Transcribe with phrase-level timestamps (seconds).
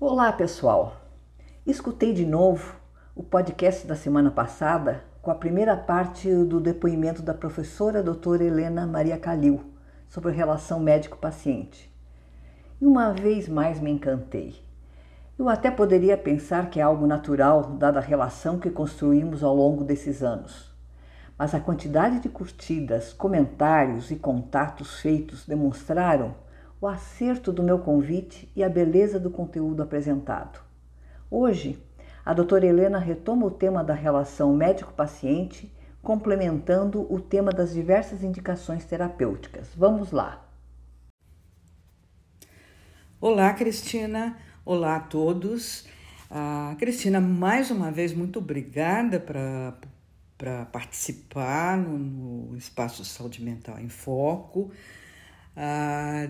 [0.00, 0.94] Olá, pessoal.
[1.66, 2.76] Escutei de novo
[3.16, 8.86] o podcast da semana passada com a primeira parte do depoimento da professora doutora Helena
[8.86, 9.60] Maria Calil
[10.08, 11.92] sobre a relação médico-paciente.
[12.80, 14.62] E uma vez mais me encantei.
[15.36, 19.82] Eu até poderia pensar que é algo natural, dada a relação que construímos ao longo
[19.82, 20.72] desses anos.
[21.36, 26.36] Mas a quantidade de curtidas, comentários e contatos feitos demonstraram
[26.80, 30.60] o acerto do meu convite e a beleza do conteúdo apresentado.
[31.30, 31.82] Hoje,
[32.24, 38.84] a doutora Helena retoma o tema da relação médico-paciente, complementando o tema das diversas indicações
[38.84, 39.68] terapêuticas.
[39.76, 40.44] Vamos lá!
[43.20, 44.36] Olá, Cristina!
[44.64, 45.86] Olá a todos!
[46.30, 53.88] Ah, Cristina, mais uma vez, muito obrigada para participar no, no Espaço Saúde Mental em
[53.88, 54.70] Foco
[55.60, 56.28] ah,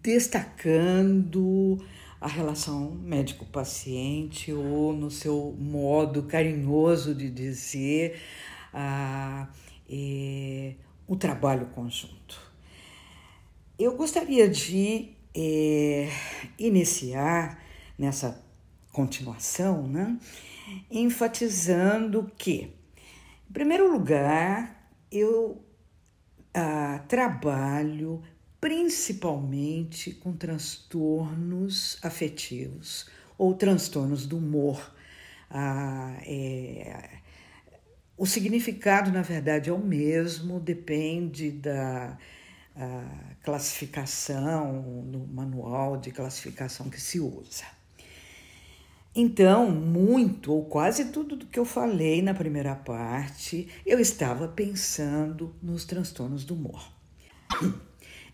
[0.00, 1.84] destacando
[2.20, 8.20] a relação médico-paciente ou no seu modo carinhoso de dizer
[8.72, 9.48] ah,
[9.90, 10.74] é,
[11.08, 12.40] o trabalho conjunto.
[13.76, 16.08] Eu gostaria de é,
[16.56, 17.60] iniciar
[17.98, 18.40] nessa
[18.92, 20.16] continuação, né,
[20.88, 22.72] enfatizando que,
[23.48, 25.60] em primeiro lugar, eu
[26.54, 28.22] ah, trabalho
[28.60, 34.94] principalmente com transtornos afetivos ou transtornos do humor.
[35.50, 37.20] Ah, é,
[38.16, 42.18] o significado, na verdade, é o mesmo, depende da
[43.42, 47.64] classificação, no manual de classificação que se usa.
[49.14, 55.56] Então, muito ou quase tudo do que eu falei na primeira parte, eu estava pensando
[55.60, 56.92] nos transtornos do humor.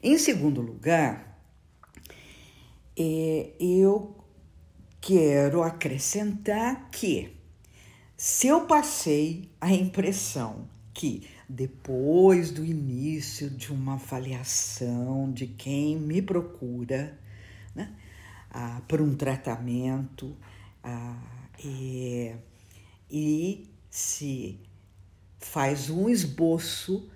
[0.07, 1.43] Em segundo lugar,
[2.95, 4.15] é, eu
[5.01, 7.35] quero acrescentar que
[8.15, 16.21] se eu passei a impressão que depois do início de uma avaliação de quem me
[16.21, 17.19] procura
[17.75, 17.95] né,
[18.51, 20.37] ah, por um tratamento
[20.83, 22.31] ah, e,
[23.11, 24.61] e se
[25.39, 27.09] faz um esboço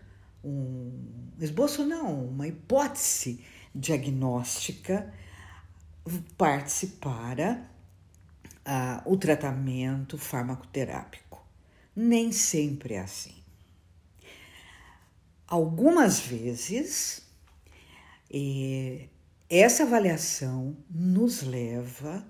[0.44, 0.92] um
[1.40, 3.44] esboço, não, uma hipótese
[3.74, 5.12] diagnóstica
[6.36, 7.68] parte para
[8.66, 11.44] uh, o tratamento farmacoterápico.
[11.94, 13.34] Nem sempre é assim.
[15.46, 17.26] Algumas vezes,
[18.30, 19.08] eh,
[19.48, 22.24] essa avaliação nos leva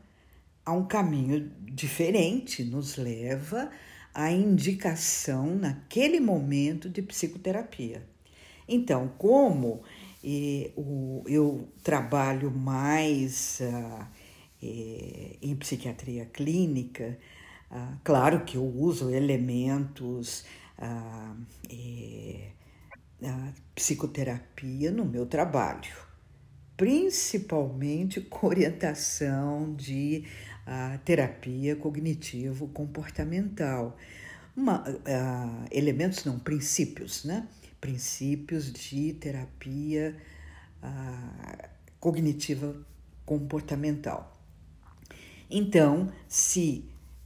[0.65, 3.71] a um caminho diferente, nos leva a
[4.31, 8.03] indicação naquele momento de psicoterapia.
[8.69, 9.83] Então, como
[11.27, 14.09] eu trabalho mais ah,
[14.61, 17.19] em psiquiatria clínica,
[17.71, 20.45] ah, claro que eu uso elementos
[20.77, 21.35] ah,
[23.21, 25.97] da psicoterapia no meu trabalho,
[26.77, 30.25] principalmente com orientação de
[30.69, 33.97] a terapia cognitivo-comportamental.
[34.57, 37.49] Uh, elementos, não, princípios, né?
[37.81, 40.17] Princípios de terapia
[40.83, 41.69] uh,
[41.99, 42.77] cognitiva
[43.25, 44.37] comportamental.
[45.51, 46.85] Então, se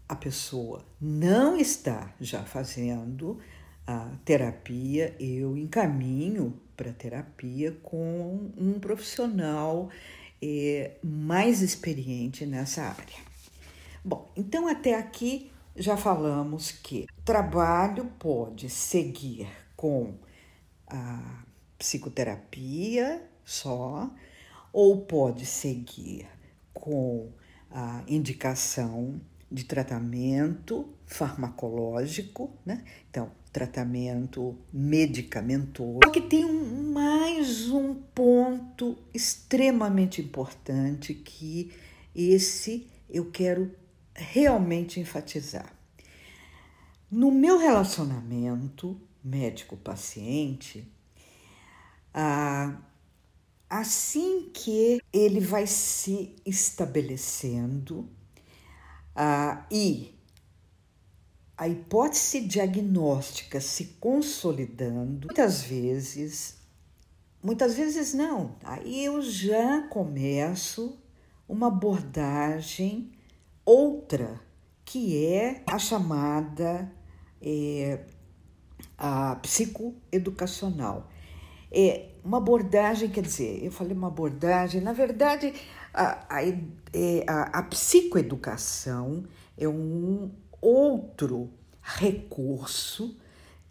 [0.08, 3.41] a pessoa não está já fazendo
[3.86, 9.91] a terapia, eu encaminho para terapia com um profissional
[10.41, 13.31] eh, mais experiente nessa área.
[14.04, 20.14] Bom, então até aqui já falamos que trabalho pode seguir com
[20.86, 21.44] a
[21.78, 24.10] psicoterapia só,
[24.72, 26.26] ou pode seguir
[26.72, 27.30] com
[27.70, 29.20] a indicação
[29.50, 32.84] de tratamento farmacológico, né?
[33.10, 35.98] Então, tratamento medicamentoso.
[36.04, 41.70] Só que tem um, mais um ponto extremamente importante que
[42.14, 43.70] esse eu quero
[44.14, 45.73] realmente enfatizar.
[47.11, 50.91] No meu relacionamento médico-paciente,
[53.69, 58.09] assim que ele vai se estabelecendo
[59.70, 60.15] e
[61.56, 66.56] a hipótese diagnóstica se consolidando, muitas vezes,
[67.43, 70.99] muitas vezes não, aí eu já começo
[71.49, 73.12] uma abordagem
[73.64, 74.41] outra,
[74.85, 76.91] que é a chamada
[77.41, 78.05] é,
[78.99, 81.09] a psicoeducacional.
[81.70, 85.53] É uma abordagem, quer dizer, eu falei uma abordagem, na verdade,
[85.94, 89.25] A, a, é, a, a psicoeducação
[89.59, 90.31] é um
[90.61, 91.50] outro
[91.82, 93.17] recurso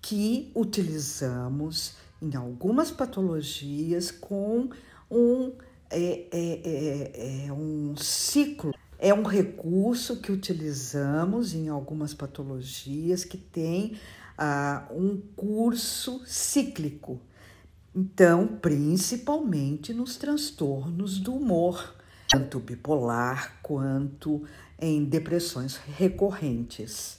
[0.02, 4.70] que utilizamos em algumas patologias com
[5.10, 5.54] um,
[5.90, 8.74] é, é, é, é, um ciclo.
[9.04, 13.98] É um recurso que utilizamos em algumas patologias que tem
[14.38, 17.20] ah, um curso cíclico.
[17.96, 21.96] Então, principalmente nos transtornos do humor,
[22.30, 24.44] tanto bipolar quanto
[24.80, 27.18] em depressões recorrentes.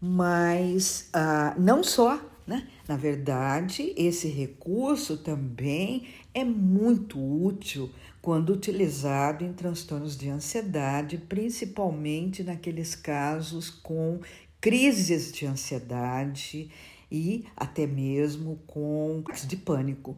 [0.00, 2.66] Mas ah, não só, né?
[2.88, 7.90] Na verdade, esse recurso também é muito útil
[8.28, 14.20] quando utilizado em transtornos de ansiedade, principalmente naqueles casos com
[14.60, 16.70] crises de ansiedade
[17.10, 20.14] e até mesmo com de pânico.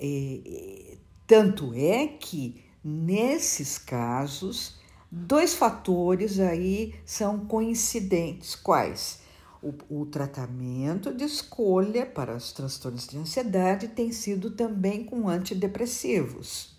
[0.00, 0.96] É,
[1.26, 8.54] tanto é que nesses casos dois fatores aí são coincidentes.
[8.54, 9.20] Quais?
[9.62, 16.71] O, o, tratamento de escolha para os transtornos de ansiedade tem sido também com antidepressivos.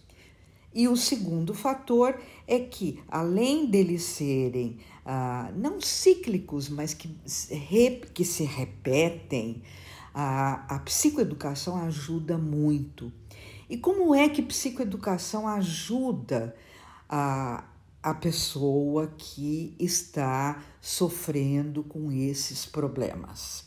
[0.73, 7.09] E o segundo fator é que, além deles serem ah, não cíclicos, mas que,
[8.13, 9.61] que se repetem,
[10.13, 13.11] a, a psicoeducação ajuda muito.
[13.69, 16.55] E como é que psicoeducação ajuda
[17.09, 17.65] a,
[18.01, 23.65] a pessoa que está sofrendo com esses problemas?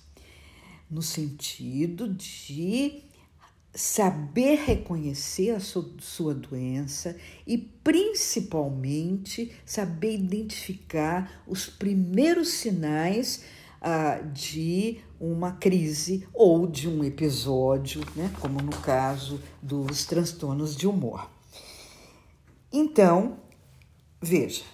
[0.89, 3.05] No sentido de
[3.77, 7.15] saber reconhecer a sua doença
[7.47, 13.45] e principalmente saber identificar os primeiros sinais
[13.83, 20.87] ah, de uma crise ou de um episódio, né, como no caso dos transtornos de
[20.87, 21.31] humor.
[22.73, 23.39] Então,
[24.23, 24.65] veja,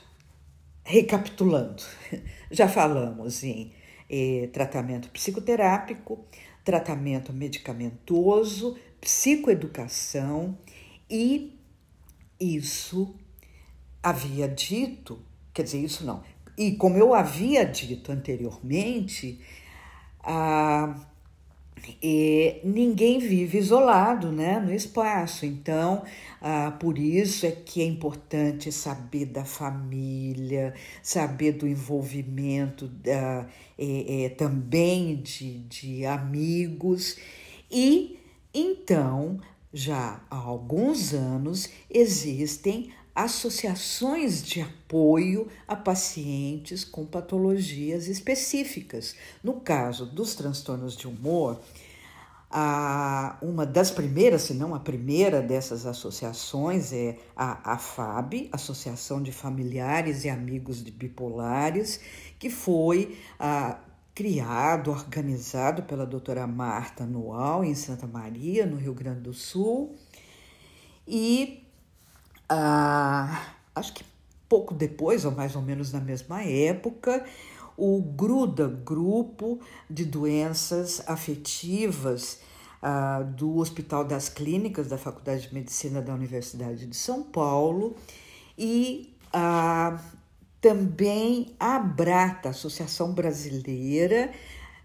[0.85, 1.83] recapitulando,
[2.51, 3.73] já falamos em
[4.09, 6.25] eh, tratamento psicoterápico,
[6.65, 10.57] tratamento medicamentoso, psicoeducação
[11.11, 11.59] e
[12.41, 13.15] isso
[14.03, 15.21] havia dito,
[15.53, 16.23] quer dizer, isso não,
[16.57, 19.41] e como eu havia dito anteriormente,
[20.23, 20.95] ah,
[22.01, 25.45] e ninguém vive isolado né, no espaço.
[25.45, 26.05] Então,
[26.41, 34.25] ah, por isso é que é importante saber da família, saber do envolvimento da, é,
[34.25, 37.17] é, também de, de amigos.
[37.71, 38.22] E
[38.55, 39.41] então,
[39.73, 49.15] já há alguns anos, existem associações de apoio a pacientes com patologias específicas.
[49.43, 51.61] No caso dos transtornos de humor,
[52.51, 59.33] a, uma das primeiras, se não a primeira dessas associações é a AFAB, Associação de
[59.33, 61.99] Familiares e Amigos de Bipolares,
[62.39, 63.79] que foi a,
[64.15, 69.95] criado, organizado pela doutora Marta Noal, em Santa Maria, no Rio Grande do Sul.
[71.07, 71.67] E
[72.49, 74.05] ah, acho que
[74.49, 77.25] pouco depois, ou mais ou menos na mesma época,
[77.77, 82.41] o GRUDA, Grupo de Doenças Afetivas
[82.83, 87.97] ah, do Hospital das Clínicas da Faculdade de Medicina da Universidade de São Paulo,
[88.59, 89.99] e ah,
[90.63, 94.33] também a ABRATA, Associação Brasileira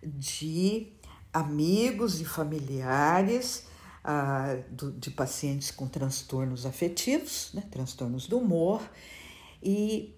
[0.04, 0.92] de
[1.32, 3.68] Amigos e Familiares
[4.04, 8.82] ah, do, de pacientes com transtornos afetivos, né, transtornos do humor,
[9.62, 10.16] e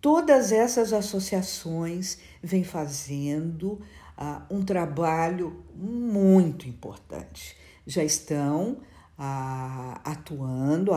[0.00, 3.80] todas essas associações vêm fazendo
[4.16, 7.56] ah, um trabalho muito importante.
[7.86, 8.78] Já estão
[9.16, 10.90] ah, atuando,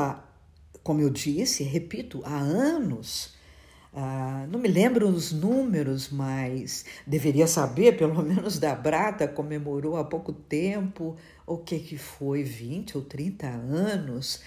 [0.82, 3.38] como eu disse, repito, há anos.
[3.92, 10.04] Uh, não me lembro os números, mas deveria saber, pelo menos da Brata comemorou há
[10.04, 11.16] pouco tempo
[11.46, 14.42] o que, que foi, 20 ou 30 anos.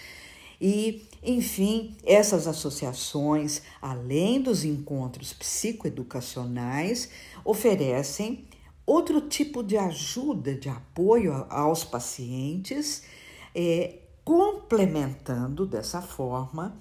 [0.61, 7.09] E, enfim, essas associações, além dos encontros psicoeducacionais,
[7.43, 8.45] oferecem
[8.85, 13.03] outro tipo de ajuda, de apoio aos pacientes,
[13.53, 16.77] é, complementando dessa forma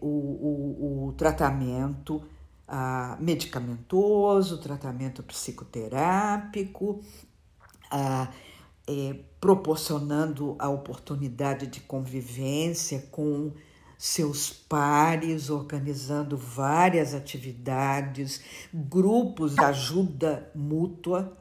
[0.00, 2.22] o, o, o, tratamento
[2.66, 7.00] ah, medicamentoso, tratamento psicoterápico,
[7.90, 8.30] ah,
[8.86, 13.52] é, proporcionando a oportunidade de convivência com
[13.98, 18.40] seus pares, organizando várias atividades,
[18.72, 21.36] grupos de ajuda mútua.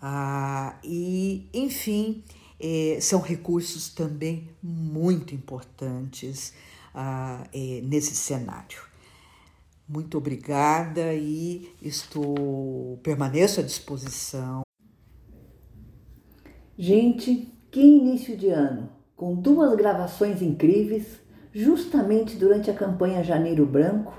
[0.00, 2.24] Ah, e, enfim,
[2.62, 6.54] é, são recursos também muito importantes
[6.94, 8.80] ah, é, nesse cenário.
[9.88, 14.62] Muito obrigada e estou permaneço à disposição.
[16.78, 21.20] Gente, que início de ano, com duas gravações incríveis,
[21.52, 24.14] justamente durante a campanha Janeiro Branco,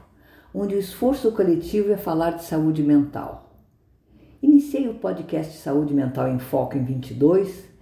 [0.54, 3.58] onde o esforço coletivo é falar de saúde mental.
[4.42, 7.73] Iniciei o podcast Saúde Mental em Foco em 22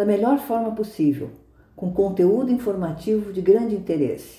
[0.00, 1.28] da melhor forma possível,
[1.76, 4.38] com conteúdo informativo de grande interesse.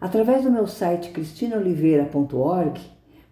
[0.00, 2.80] Através do meu site cristinaoliveira.org,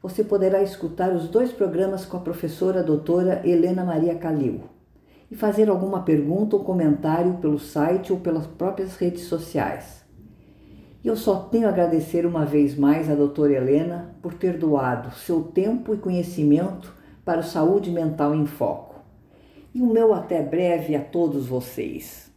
[0.02, 4.64] você poderá escutar os dois programas com a professora doutora Helena Maria Calil
[5.30, 10.04] e fazer alguma pergunta ou comentário pelo site ou pelas próprias redes sociais.
[11.02, 15.10] E eu só tenho a agradecer uma vez mais à doutora Helena por ter doado
[15.14, 16.92] seu tempo e conhecimento
[17.24, 18.93] para o Saúde Mental em Foco.
[19.74, 22.32] E o meu até breve a todos vocês.